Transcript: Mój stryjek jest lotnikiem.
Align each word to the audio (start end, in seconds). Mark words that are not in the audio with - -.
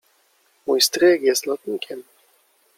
Mój 0.67 0.81
stryjek 0.81 1.21
jest 1.21 1.45
lotnikiem. 1.45 2.03